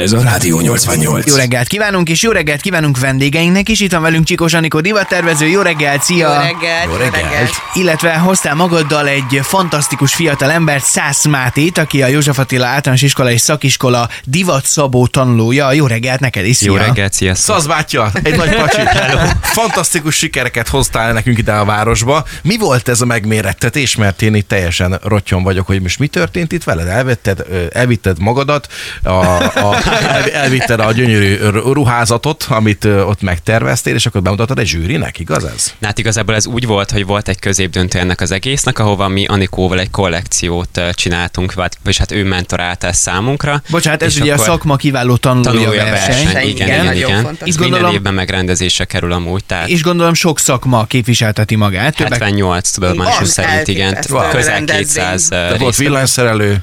[0.00, 1.26] Ez a Rádió 88.
[1.26, 3.80] Jó reggelt kívánunk, és jó reggelt kívánunk vendégeinknek is.
[3.80, 5.46] Itt van velünk Csikós Anikó divattervező.
[5.46, 6.28] Jó reggelt, szia!
[6.28, 7.50] Jó reggelt, jó reggelt.
[7.74, 13.30] Illetve hoztál magaddal egy fantasztikus fiatal embert, Szász Mátét, aki a József Attila általános iskola
[13.30, 15.72] és szakiskola divatszabó tanulója.
[15.72, 16.72] Jó reggelt neked is, szia!
[16.72, 17.54] Jó reggelt, sziasztok!
[17.54, 18.80] Szasz bátya, egy nagy pacsi.
[19.42, 22.24] Fantasztikus sikereket hoztál nekünk ide a városba.
[22.42, 23.96] Mi volt ez a megmérettetés?
[23.96, 26.86] Mert én itt teljesen rottyon vagyok, hogy most mi történt itt veled?
[26.86, 28.68] Elvetted, elvitted magadat,
[29.02, 35.18] a, a, el, elvitted a gyönyörű ruházatot, amit ott megterveztél, és akkor bemutattad egy zsűrinek,
[35.18, 35.74] igaz ez?
[35.82, 39.80] Hát igazából ez úgy volt, hogy volt egy középdöntő ennek az egésznek, ahova mi Anikóval
[39.80, 43.62] egy kollekciót csináltunk, vagy vagyis hát ő mentorálta ezt számunkra.
[43.70, 46.24] Bocsánat, ez ugye a szakma kiváló tanulója, tanulja verseny.
[46.24, 46.48] verseny.
[46.48, 47.36] Igen, Igen, igen, igen.
[47.40, 51.96] Ez Gondolom- minden évben megrendezésre kerül amúgy, tehát És gondolom sok szakma képviselteti magát.
[51.96, 53.98] Többek 78 tudomásom Az szerint, igen.
[54.30, 55.04] Közel rendezvény.
[55.04, 56.62] 200 De volt villanyszerelő,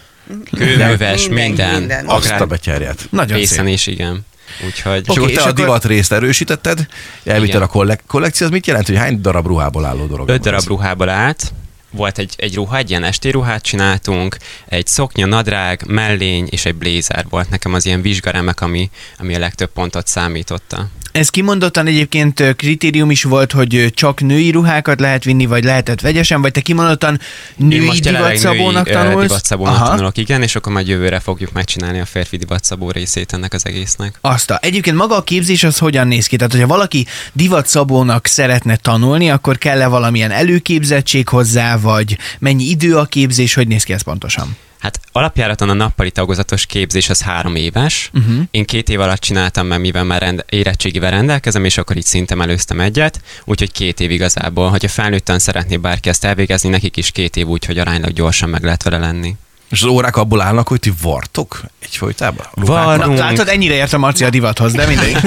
[0.55, 2.05] kőműves, Minden, minden, minden.
[2.05, 3.07] azt a betyárját.
[3.09, 3.73] Nagyon részen szép.
[3.73, 4.25] is, igen.
[4.65, 6.85] Úgyhogy És Oké, akkor és te a akkor- divat részt erősítetted,
[7.23, 10.29] elvitted a kollek- kollekció, az mit jelent, hogy hány darab ruhából álló dolog?
[10.29, 11.53] Öt darab ruhából állt,
[11.91, 16.75] volt egy, egy ruha, egy ilyen esti ruhát csináltunk, egy szoknya, nadrág, mellény és egy
[16.75, 18.89] blézer volt nekem az ilyen vizsgaremek, ami,
[19.19, 20.87] ami a legtöbb pontot számította.
[21.17, 26.41] Ez kimondottan egyébként kritérium is volt, hogy csak női ruhákat lehet vinni, vagy lehetett vegyesen,
[26.41, 27.19] vagy te kimondottan
[27.57, 29.27] Én női most jelenleg divatszabónak női, tanulsz?
[29.27, 29.89] divatszabónak Aha.
[29.89, 34.17] tanulok, igen, és akkor majd jövőre fogjuk megcsinálni a férfi divatszabó részét ennek az egésznek.
[34.21, 34.59] Azt a.
[34.61, 36.35] Egyébként maga a képzés az hogyan néz ki?
[36.35, 43.05] Tehát, hogyha valaki divatszabónak szeretne tanulni, akkor kell-e valamilyen előképzettség hozzá, vagy mennyi idő a
[43.05, 44.57] képzés, hogy néz ki ez pontosan?
[44.79, 48.09] Hát alapjáraton a nappali tagozatos képzés az három éves.
[48.13, 48.41] Uh-huh.
[48.51, 52.41] Én két év alatt csináltam, mert mivel már rend- érettségivel rendelkezem, és akkor így szintem
[52.41, 54.69] előztem egyet, úgyhogy két év igazából.
[54.69, 58.83] Hogyha felnőtten szeretné bárki ezt elvégezni, nekik is két év, úgyhogy aránylag gyorsan meg lehet
[58.83, 59.35] vele lenni.
[59.69, 62.45] És az órák abból állnak, hogy ti vartok egyfolytában?
[62.53, 63.17] Varunk.
[63.17, 65.17] látod, ennyire értem Marci a divathoz, de mindegy.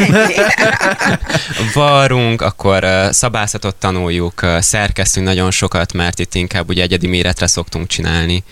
[1.74, 8.44] Varunk, akkor szabászatot tanuljuk, szerkesztünk nagyon sokat, mert itt inkább ugye egyedi méretre szoktunk csinálni.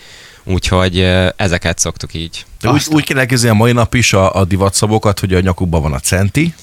[0.43, 0.99] Úgyhogy
[1.35, 2.45] ezeket szoktuk így.
[2.61, 5.81] De úgy, úgy kell elképzelni a mai nap is a, a divatszabokat, hogy a nyakukban
[5.81, 6.53] van a centi.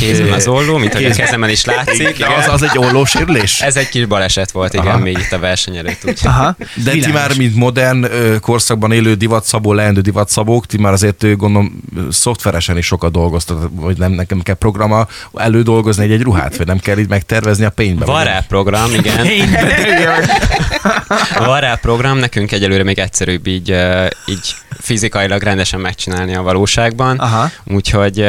[0.00, 2.18] Kézben az olló, mint hogy a kezemen is látszik.
[2.18, 3.60] De az, az egy ollósérülés?
[3.60, 4.98] Ez egy kis baleset volt, igen, Aha.
[4.98, 6.04] még itt a verseny előtt.
[6.04, 6.18] Úgy.
[6.24, 7.20] Aha, De ti világos.
[7.20, 8.06] már, mint modern
[8.40, 11.80] korszakban élő divatszabó, leendő divatszabók, ti már azért gondolom
[12.10, 16.78] szoftveresen is sokat dolgoztat, vagy nem nekem kell programma elődolgozni egy, egy ruhát, vagy nem
[16.78, 18.04] kell így megtervezni a pénzbe.
[18.04, 19.26] Van rá program, igen.
[21.46, 23.76] Van rá program, nekünk egyelőre még egyszerűbb így,
[24.26, 27.18] így fizikailag rendesen megcsinálni a valóságban.
[27.18, 27.50] Aha.
[27.64, 28.24] Úgyhogy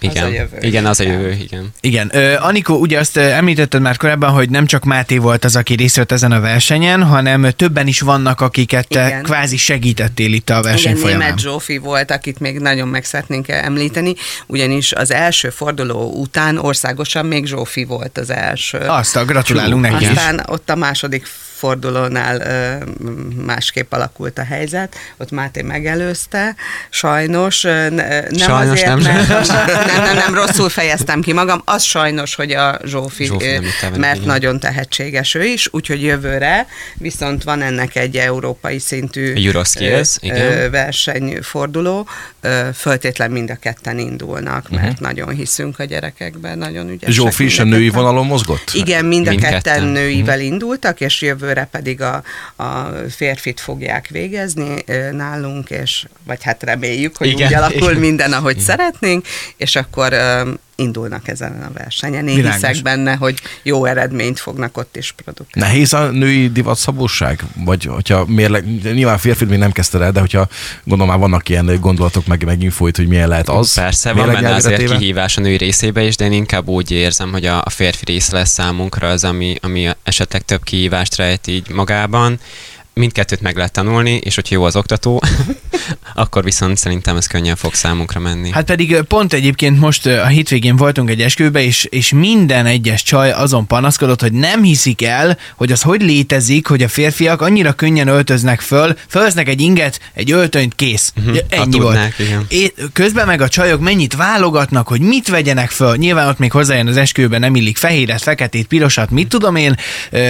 [0.00, 0.56] igen, a jövő.
[0.60, 1.68] igen, az a jövő, igen.
[1.80, 2.10] Igen.
[2.12, 5.96] Ö, Anikó, ugye azt említetted már korábban, hogy nem csak Máté volt az, aki részt
[5.96, 9.22] vett ezen a versenyen, hanem többen is vannak, akiket te Igen.
[9.22, 11.24] kvázi segítettél itt a verseny Igen, folyamán.
[11.26, 14.14] német Zsófi volt, akit még nagyon meg szeretnénk említeni,
[14.46, 18.78] ugyanis az első forduló után országosan még Zsófi volt az első.
[18.78, 20.10] Azt a gratulálunk neki is.
[20.10, 21.26] Aztán ott a második
[21.58, 22.42] fordulónál
[23.46, 26.54] másképp alakult a helyzet, ott Máté megelőzte,
[26.90, 31.82] sajnos, ne- nem Sajnos azért, nem, mert, nem, nem, nem, rosszul fejeztem ki magam, az
[31.82, 33.58] sajnos, hogy a Zsófi, Zsófi
[33.96, 34.26] mert igen.
[34.26, 39.50] nagyon tehetséges ő is, úgyhogy jövőre viszont van ennek egy európai szintű
[40.70, 42.08] versenyforduló,
[42.74, 44.98] föltétlen mind a ketten indulnak, mert uh-huh.
[44.98, 47.14] nagyon hiszünk a gyerekekben, nagyon ügyesek.
[47.14, 48.02] Zsófi is a mind női ketten.
[48.02, 48.70] vonalon mozgott?
[48.72, 49.62] Igen, mind a Mindketten.
[49.62, 52.22] ketten nőivel indultak, és jövőre pedig a,
[52.56, 58.00] a férfit fogják végezni nálunk, és vagy hát reméljük, hogy Igen, úgy alakul igen.
[58.00, 59.26] minden, ahogy szeretnénk,
[59.56, 60.12] és akkor
[60.78, 62.28] indulnak ezen a versenyen.
[62.28, 62.68] Én Világos.
[62.68, 65.68] hiszek benne, hogy jó eredményt fognak ott is produkálni.
[65.68, 67.42] Nehéz a női divatszabóság?
[67.64, 70.48] Vagy hogyha mérleg, nyilván férfit még nem kezdted el, de hogyha
[70.84, 73.74] gondolom már vannak ilyen gondolatok, meg, meg infóit, hogy milyen lehet az.
[73.74, 77.46] Persze, van benne azért kihívás a női részébe is, de én inkább úgy érzem, hogy
[77.46, 82.40] a, a férfi része lesz számunkra az, ami, ami esetleg több kihívást rejt így magában.
[82.98, 85.22] Mindkettőt meg lehet tanulni, és hogyha jó az oktató,
[86.14, 88.50] akkor viszont szerintem ez könnyen fog számunkra menni.
[88.50, 93.30] Hát pedig pont egyébként most a hétvégén voltunk egy esküvőbe, és, és minden egyes csaj
[93.32, 98.08] azon panaszkodott, hogy nem hiszik el, hogy az hogy létezik, hogy a férfiak annyira könnyen
[98.08, 101.12] öltöznek föl, fölvesznek egy inget, egy öltönyt, kész.
[101.26, 101.92] Ha Ennyi volt.
[101.94, 102.44] tudnák, igen.
[102.48, 105.96] É, közben meg a csajok mennyit válogatnak, hogy mit vegyenek föl.
[105.96, 109.74] Nyilván ott még hozzájön az esküvőben nem illik fehéret, feketét, pirosat, mit tudom én,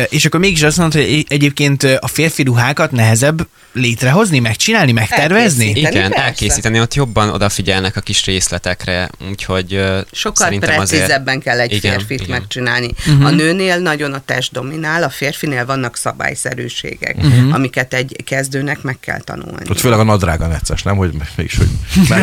[0.08, 3.46] és akkor mégis azt mondod, hogy egy- egyébként a férfi ruhákat nehezebb
[3.78, 5.66] létrehozni, megcsinálni, megtervezni?
[5.66, 6.24] Elkészíteni, Igen, persze.
[6.24, 9.68] elkészíteni, ott jobban odafigyelnek a kis részletekre, úgyhogy
[10.12, 10.88] Sokkal szerintem azért...
[10.88, 12.38] precízebben kell egy Igen, férfit igen.
[12.38, 12.90] megcsinálni.
[13.06, 13.26] Uh-huh.
[13.26, 17.54] A nőnél nagyon a test dominál, a férfinél vannak szabályszerűségek, uh-huh.
[17.54, 19.66] amiket egy kezdőnek meg kell tanulni.
[19.70, 20.96] Ott főleg a nadrága necces, nem?
[20.96, 21.68] Hogy mégis, hogy.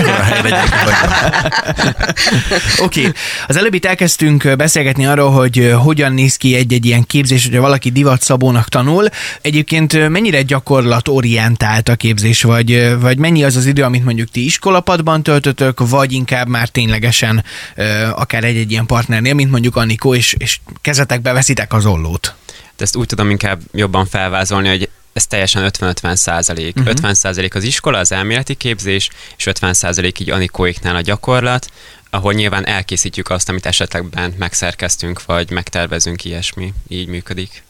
[2.78, 3.12] Oké, okay.
[3.48, 7.90] az előbb itt elkezdtünk beszélgetni arról, hogy hogyan néz ki egy-egy ilyen képzés, hogyha valaki
[7.90, 9.07] divatszabónak tanul.
[9.42, 11.44] Egyébként mennyire gyakorlatorientált
[11.86, 16.47] a képzés, vagy, vagy mennyi az az idő, amit mondjuk ti iskolapadban töltötök, vagy inkább
[16.47, 17.44] már ténylegesen
[18.12, 22.36] akár egy-egy ilyen partnernél, mint mondjuk Anikó, és, és kezetekbe veszitek az ollót.
[22.77, 26.74] De ezt úgy tudom inkább jobban felvázolni, hogy ez teljesen 50-50 százalék.
[26.74, 26.80] Mhm.
[26.80, 26.95] Uh-huh.
[26.95, 31.71] 50 százalék az iskola, az elméleti képzés, és 50 százalék így Anikóiknál a gyakorlat,
[32.09, 36.74] ahol nyilván elkészítjük azt, amit esetleg bent megszerkeztünk, vagy megtervezünk, ilyesmi.
[36.88, 37.63] Így működik.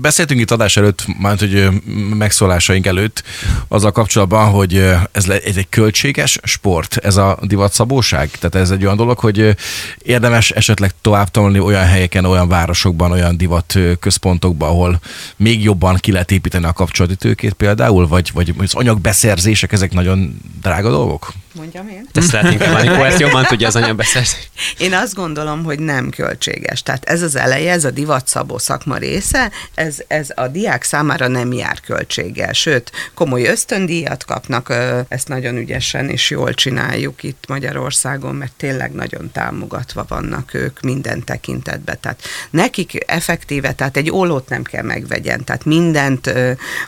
[0.00, 1.68] Beszéltünk itt adás előtt, már hogy
[2.14, 3.22] megszólásaink előtt,
[3.68, 4.76] azzal kapcsolatban, hogy
[5.12, 8.30] ez, ez egy költséges sport, ez a divatszabóság?
[8.30, 9.56] Tehát ez egy olyan dolog, hogy
[9.98, 15.00] érdemes esetleg tovább tanulni olyan helyeken, olyan városokban, olyan divat központokban, ahol
[15.36, 20.40] még jobban ki lehet építeni a kapcsolati tőkét például, vagy, vagy az anyagbeszerzések, ezek nagyon
[20.60, 21.32] drága dolgok?
[21.58, 22.08] Mondjam én?
[22.30, 24.50] Lehet inkább Anikó, ezt jobban tudja az anyagbeszerzés.
[24.78, 26.82] Én azt gondolom, hogy nem költséges.
[26.82, 31.52] Tehát ez az eleje, ez a divatszabó szakma része, ez, ez a diák számára nem
[31.52, 32.52] jár költséggel.
[32.52, 34.74] Sőt, komoly ösztöndíjat kapnak,
[35.08, 41.24] ezt nagyon ügyesen és jól csináljuk itt Magyarországon, mert tényleg nagyon támogatva vannak ők minden
[41.24, 42.00] tekintetben.
[42.00, 46.32] Tehát nekik effektíve, tehát egy ólót nem kell megvegyen, tehát mindent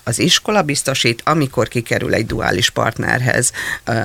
[0.02, 3.52] az iskola biztosít, amikor kikerül egy duális partnerhez,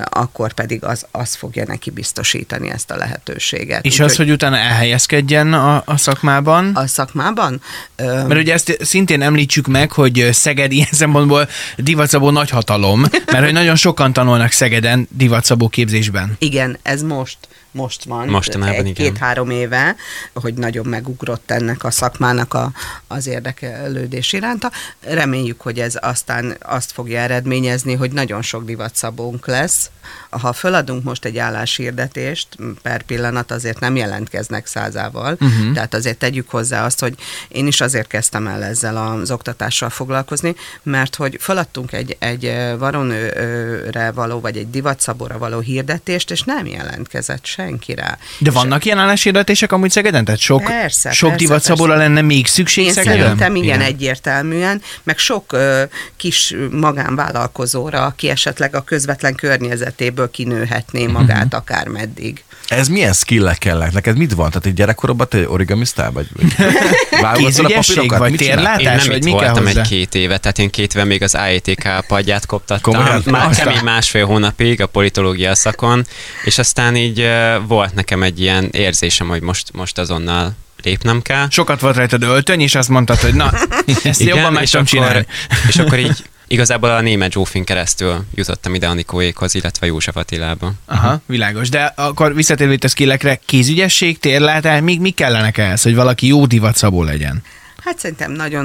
[0.04, 3.84] akkor pedig az, az fogja neki biztosítani ezt a lehetőséget.
[3.84, 6.74] És Úgyhogy az, hogy utána elhelyezkedjen a, a szakmában?
[6.74, 7.60] a szakmában?
[7.96, 13.00] Mert ugye ezt szintén említsük meg, hogy Szeged ilyen szempontból divatszabó nagy hatalom,
[13.32, 16.36] mert hogy nagyon sokan tanulnak Szegeden divatszabó képzésben.
[16.38, 17.38] Igen, ez most,
[17.76, 18.28] most van.
[18.28, 18.92] Mostanában.
[18.92, 19.96] Két-három éve,
[20.34, 22.72] hogy nagyon megugrott ennek a szakmának a,
[23.06, 24.70] az érdeklődés iránta.
[25.00, 29.90] Reméljük, hogy ez aztán azt fogja eredményezni, hogy nagyon sok divatszabónk lesz.
[30.30, 32.48] Ha föladunk most egy álláshirdetést,
[32.82, 35.72] per pillanat azért nem jelentkeznek százával, uh-huh.
[35.72, 37.14] tehát azért tegyük hozzá azt, hogy
[37.48, 44.10] én is azért kezdtem el ezzel az oktatással foglalkozni, mert hogy feladtunk egy, egy varonőre
[44.10, 48.18] való, vagy egy divatszabóra való hirdetést, és nem jelentkezett senki rá.
[48.38, 50.24] De És vannak ilyen álláshirdetések amúgy Szegeden?
[50.24, 52.06] Tehát sok, Persze, sok persze, divatszabóra persze.
[52.08, 53.18] lenne még szükség Én Szegeden?
[53.20, 53.80] szerintem igen, Igen.
[53.80, 55.82] egyértelműen, meg sok ö,
[56.16, 61.54] kis magánvállalkozóra, aki esetleg a közvetlen környezetéből kinőhetné magát Mhm.
[61.56, 62.44] akár meddig.
[62.66, 63.92] Ez milyen skillek kellnek?
[63.92, 64.48] Neked mit van?
[64.48, 66.10] Tehát egy gyerekkorodban te origamisztál?
[66.12, 66.54] Vagy, vagy
[67.22, 68.18] válogatod a Kézügyesség, papírokat?
[68.18, 68.56] vagy Mit csinál?
[68.56, 68.80] térlát?
[68.80, 69.80] Én nem vagy itt voltam hozzá?
[69.80, 72.92] egy két éve, tehát én két éve még az IETK padját koptattam.
[72.94, 73.22] Komolyan?
[73.26, 76.06] Már kemény másfél hónapig a politológia szakon,
[76.44, 77.28] és aztán így
[77.58, 81.46] volt nekem egy ilyen érzésem, hogy most, most azonnal lépnem kell.
[81.50, 83.52] Sokat volt rajtad öltöny, és azt mondtad, hogy na,
[84.04, 85.26] ezt Igen, jobban meg és tudom akkor, csinálni.
[85.68, 90.72] és akkor így igazából a német Zsófin keresztül jutottam ide Anikóékhoz, illetve József Attilába.
[90.86, 91.68] Aha, világos.
[91.68, 96.46] De akkor visszatérve itt a skillekre, kézügyesség, térlátás, még mi kellenek ehhez, hogy valaki jó
[96.46, 97.42] divatszabó legyen?
[97.86, 98.64] Hát szerintem nagyon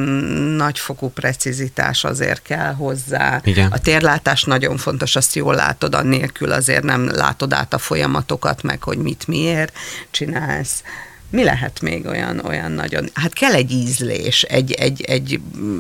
[0.56, 3.42] nagyfokú precizitás azért kell hozzá.
[3.44, 3.72] Igen.
[3.72, 8.84] A térlátás nagyon fontos, azt jól látod, annélkül azért nem látod át a folyamatokat, meg
[8.84, 9.78] hogy mit miért
[10.12, 10.84] csinálsz.
[11.30, 13.10] Mi lehet még olyan, olyan nagyon...
[13.14, 14.72] Hát kell egy ízlés, egy...
[14.72, 15.40] egy, egy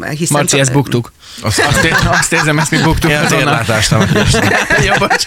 [0.09, 1.11] hiszen Marci, ezt buktuk.
[1.41, 3.11] Azt, Azt, ér, azt érzem, ezt mi buktuk.
[3.11, 3.91] Én az érlátást.
[4.85, 5.25] Jó, bocs.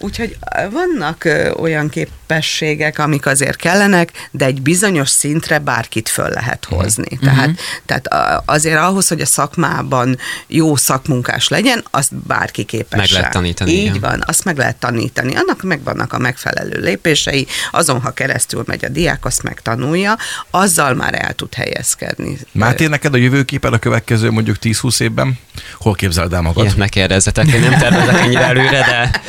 [0.00, 0.36] Úgyhogy
[0.70, 1.28] vannak
[1.58, 7.06] olyan képességek, amik azért kellenek, de egy bizonyos szintre bárkit föl lehet hozni.
[7.20, 7.24] Mhm.
[7.24, 7.50] Tehát,
[7.86, 12.98] tehát a- azért ahhoz, hogy a szakmában jó szakmunkás legyen, azt bárki képes.
[12.98, 14.00] Meg lehet tanítani, Így igen.
[14.00, 15.34] van, azt meg lehet tanítani.
[15.34, 20.16] Annak megvannak a megfelelő lépései, azon, ha keresztül megy a diák, azt megtanulja,
[20.50, 22.38] azzal már el tud helyezkedni.
[22.52, 25.38] Máté, neked a jövőképen a következő mondjuk 10-20 évben?
[25.74, 26.64] Hol képzeled el magad?
[26.64, 29.20] Ilyet ne kérdezzetek, én nem tervezek ennyire előre, de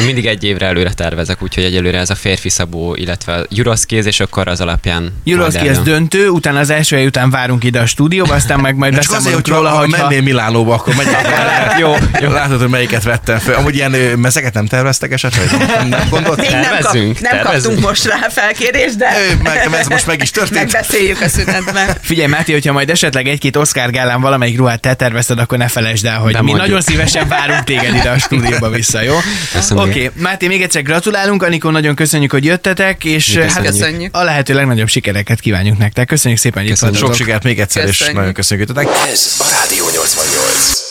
[0.00, 4.06] én mindig egy évre előre tervezek, úgyhogy egyelőre ez a férfi szabó, illetve a Juroszkéz,
[4.06, 5.96] és akkor az alapján Juroszki, majd ez eldönt.
[6.10, 9.54] döntő, utána az első hely után várunk ide a stúdióba, aztán meg majd beszámolunk hogy
[9.54, 10.02] róla, ha hogyha...
[10.06, 11.28] mennél Milánóba, akkor megyek.
[11.80, 12.30] Jó, jó.
[12.30, 13.54] Látod, hogy melyiket vettem fel.
[13.54, 15.50] Amúgy ilyen mezeket nem terveztek esetleg?
[15.68, 16.40] Nem, nem gondolt?
[16.40, 17.44] Még nem, kap, nem tervezzünk.
[17.44, 19.08] kaptunk most rá felkérést, de
[19.42, 20.72] meg- ez most meg is történt.
[20.72, 21.88] megbeszéljük a szünetben.
[22.00, 26.06] Figyelj, Máté, hogyha majd esetleg egy-két Oscar gálán valamelyik ruhát te tervezted, akkor ne felejtsd
[26.06, 26.58] el, hogy mi Bemondjuk.
[26.66, 29.14] nagyon szívesen várunk téged ide a stúdióba vissza, jó?
[29.52, 30.22] Köszönöm Oké, okay.
[30.22, 34.16] Máté, még egyszer gratulálunk, Anikó, nagyon köszönjük, hogy jöttetek, és Mi hát Köszönjük.
[34.16, 36.06] a lehető legnagyobb sikereket kívánjuk nektek.
[36.06, 36.98] Köszönjük szépen, hogy itt Köszönjük.
[36.98, 38.16] Sok sikert még egyszer, és Köszönjük.
[38.16, 39.10] nagyon köszönjük, hogy jöttetek.
[39.12, 40.89] Ez a Rádió 88.